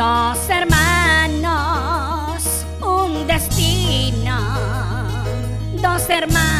[0.00, 1.44] Dos hermanos,
[2.80, 4.40] un destino.
[5.76, 6.59] Dos hermanos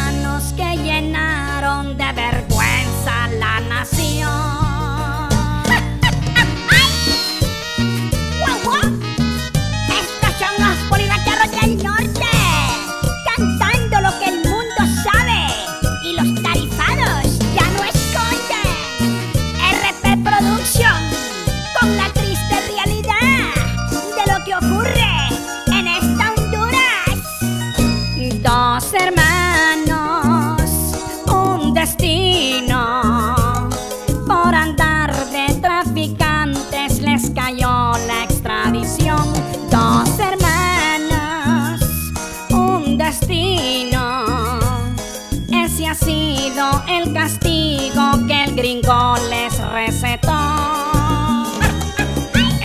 [45.91, 50.31] ha sido el castigo que el gringo les recetó.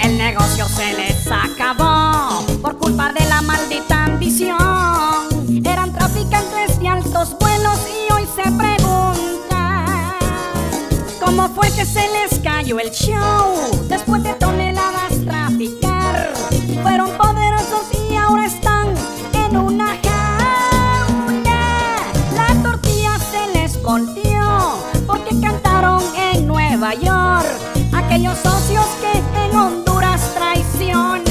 [0.03, 5.65] El negocio se les acabó por culpa de la maldita ambición.
[5.65, 10.13] Eran traficantes de altos vuelos y hoy se preguntan
[11.19, 13.55] cómo fue que se les cayó el show
[13.89, 14.64] después de toneladas
[25.07, 27.47] porque cantaron en Nueva York.
[27.93, 31.23] Aquellos socios que en Honduras traicionaron.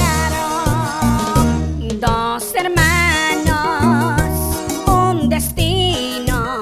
[1.99, 4.19] Dos hermanos,
[4.87, 6.61] un destino.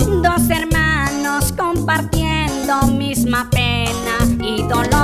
[0.00, 4.97] Dos hermanos compartiendo misma pena y dolor.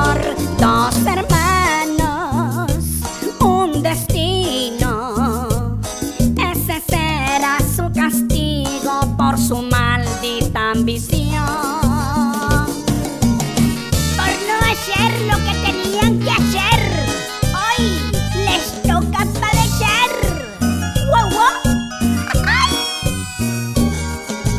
[10.74, 11.46] Ambición.
[14.16, 16.80] Por no hacer lo que tenían que hacer,
[17.54, 17.82] hoy
[18.44, 20.10] les toca padecer.
[21.08, 21.56] ¡Guau, guau!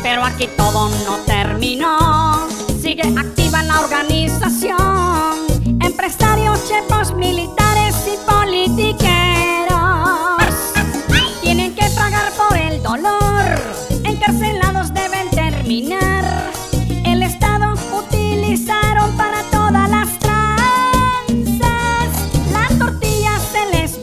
[0.02, 2.48] Pero aquí todo no terminó.
[2.80, 5.05] Sigue activa la organización.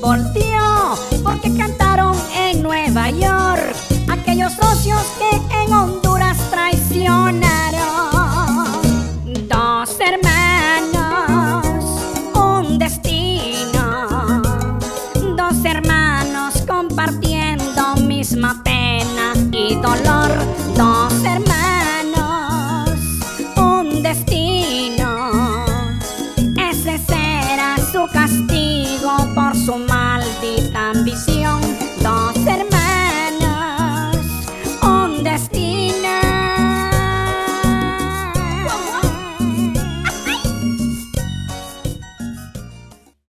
[0.03, 3.73] Volteó porque cantaron en Nueva York.
[4.11, 7.41] Aquellos socios que en Honduras traicionaron.
[9.47, 11.85] Dos hermanos,
[12.35, 14.41] un destino.
[15.37, 20.31] Dos hermanos compartiendo misma pena y dolor.
[20.75, 21.52] Dos hermanos,